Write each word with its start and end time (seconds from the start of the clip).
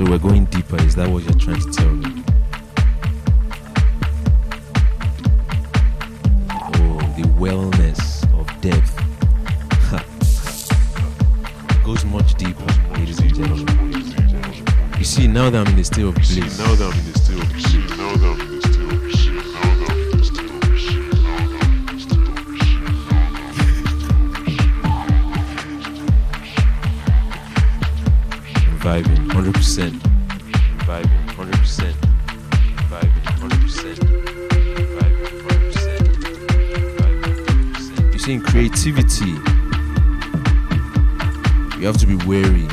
So 0.00 0.06
we're 0.08 0.16
going 0.16 0.46
deeper. 0.46 0.80
Is 0.80 0.94
that 0.94 1.10
what 1.10 1.24
you're 1.24 1.34
trying 1.34 1.60
to 1.60 1.70
tell 1.72 1.90
me? 1.90 2.24
Oh, 6.48 6.96
the 7.18 7.24
wellness 7.36 8.24
of 8.40 8.46
depth. 8.62 8.96
Goes 11.84 12.02
much 12.06 12.32
deeper, 12.36 12.64
ladies 12.94 13.18
and 13.18 13.34
gentlemen. 13.34 14.96
You 14.96 15.04
see, 15.04 15.26
now 15.26 15.50
that 15.50 15.66
I'm 15.66 15.70
in 15.70 15.76
the 15.76 15.84
state 15.84 16.06
of 16.06 16.14
bliss, 16.14 16.58
vibing 28.80 29.28
100%. 29.28 29.92
I'm 29.92 30.78
vibing 30.88 31.24
100%. 31.36 31.92
Vibing 32.88 33.26
100%. 33.36 33.96
Vibing 34.96 35.36
100%. 37.76 38.12
You 38.14 38.18
see, 38.18 38.32
in 38.32 38.40
creativity, 38.40 39.32
you 41.78 41.86
have 41.86 41.98
to 41.98 42.06
be 42.06 42.16
wary. 42.24 42.68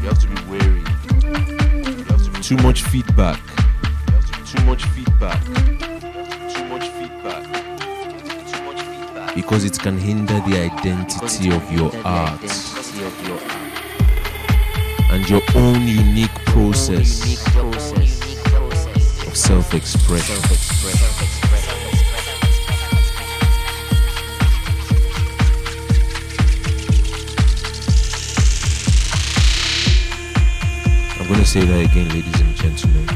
You 0.00 0.08
have 0.08 0.18
to 0.18 0.26
be 0.26 0.34
wary. 0.50 0.82
You 1.94 2.04
have 2.04 2.22
to 2.24 2.40
too 2.42 2.56
much 2.56 2.82
feedback. 2.82 3.38
You 4.08 4.14
have 4.14 4.26
to 4.26 4.32
be 4.36 4.44
too 4.46 4.64
much 4.64 4.84
feedback. 4.86 5.46
You 5.46 5.54
have 5.54 5.68
to 5.68 6.38
be 6.40 6.46
too 6.54 6.64
much 6.64 6.88
feedback. 6.88 7.42
Too 8.50 8.62
much 8.64 8.80
feedback. 8.82 9.34
Because 9.36 9.62
it 9.64 9.78
can 9.78 9.96
hinder 9.96 10.40
the 10.40 10.58
identity 10.58 11.52
of 11.52 11.70
your 11.70 11.92
art 12.04 12.40
and 15.10 15.28
your 15.28 15.42
own 15.54 15.86
unique 15.88 16.34
process 16.46 17.22
of 19.26 19.36
self 19.36 19.74
expression. 19.74 20.36
I'm 31.20 31.26
going 31.26 31.40
to 31.40 31.46
say 31.46 31.60
that 31.64 31.90
again, 31.90 32.08
ladies 32.10 32.40
and 32.40 32.56
gentlemen. 32.56 33.08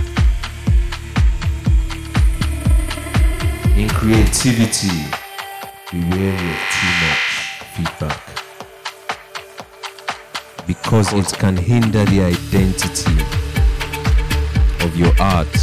In 3.77 3.89
creativity, 3.89 4.89
beware 5.91 6.35
of 6.35 6.59
too 6.73 6.93
much 7.01 7.23
feedback 7.75 8.42
because 10.75 11.13
it 11.13 11.39
can 11.39 11.55
hinder 11.55 12.03
the 12.07 12.23
identity 12.23 13.13
of 14.83 14.97
your 14.97 15.13
art 15.21 15.55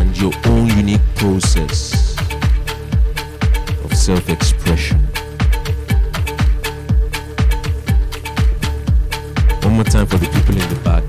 and 0.00 0.18
your 0.18 0.32
own 0.46 0.66
unique 0.76 1.00
process 1.14 2.16
of 3.84 3.94
self 3.96 4.28
expression. 4.28 4.98
One 9.62 9.74
more 9.74 9.84
time 9.84 10.06
for 10.06 10.18
the 10.18 10.28
people 10.34 10.56
in 10.56 10.68
the 10.74 10.80
back. 10.82 11.04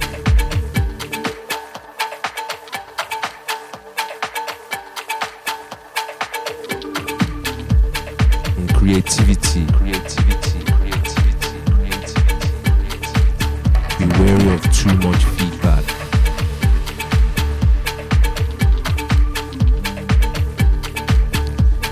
In 8.58 8.68
creativity, 8.68 9.66
creativity, 9.66 9.66
creativity, 9.74 10.45
Be 13.98 14.06
wary 14.20 14.54
of 14.54 14.62
too 14.74 14.94
much 14.98 15.24
feedback. 15.24 15.86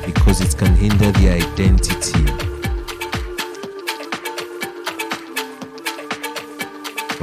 Because 0.05 0.41
it 0.41 0.57
can 0.57 0.75
hinder 0.75 1.11
the 1.13 1.29
identity 1.29 2.25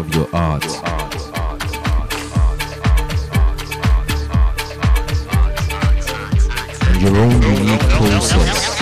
of 0.00 0.15
your 0.15 0.28
art. 0.32 0.65
And 6.87 7.03
your 7.03 7.16
own 7.19 7.43
unique 7.43 7.81
process 7.91 8.81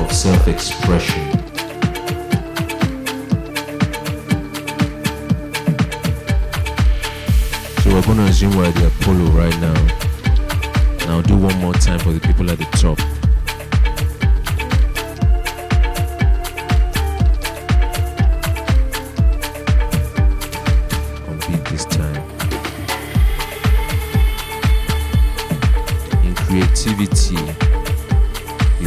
of 0.00 0.12
self 0.12 0.48
expression. 0.48 1.45
We're 7.96 8.02
going 8.02 8.18
to 8.18 8.24
assume 8.24 8.54
we're 8.54 8.66
at 8.66 8.74
the 8.74 8.88
Apollo 8.88 9.30
right 9.30 9.58
now. 9.58 9.74
And 11.00 11.10
I'll 11.10 11.22
do 11.22 11.34
one 11.34 11.56
more 11.60 11.72
time 11.72 11.98
for 11.98 12.12
the 12.12 12.20
people 12.20 12.50
at 12.50 12.58
the 12.58 12.64
top. 12.76 13.00
On 21.26 21.38
beat 21.48 21.64
this 21.70 21.86
time. 21.86 22.22
In 26.22 26.34
creativity, 26.34 27.36
be 28.78 28.84